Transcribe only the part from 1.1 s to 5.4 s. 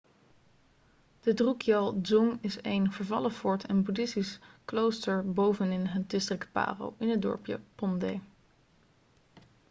de drukgyal dzong is een vervallen fort en boeddhistisch klooster